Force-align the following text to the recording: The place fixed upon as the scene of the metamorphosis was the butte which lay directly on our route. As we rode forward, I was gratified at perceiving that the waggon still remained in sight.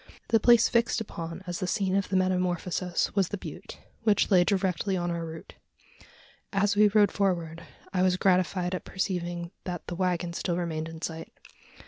The 0.29 0.39
place 0.39 0.67
fixed 0.67 0.99
upon 0.99 1.43
as 1.45 1.59
the 1.59 1.67
scene 1.67 1.95
of 1.95 2.09
the 2.09 2.15
metamorphosis 2.15 3.13
was 3.13 3.27
the 3.27 3.37
butte 3.37 3.77
which 4.01 4.31
lay 4.31 4.43
directly 4.43 4.97
on 4.97 5.11
our 5.11 5.23
route. 5.23 5.53
As 6.51 6.75
we 6.75 6.87
rode 6.87 7.11
forward, 7.11 7.61
I 7.93 8.01
was 8.01 8.17
gratified 8.17 8.73
at 8.73 8.83
perceiving 8.83 9.51
that 9.65 9.85
the 9.85 9.93
waggon 9.95 10.33
still 10.33 10.57
remained 10.57 10.89
in 10.89 11.03
sight. 11.03 11.31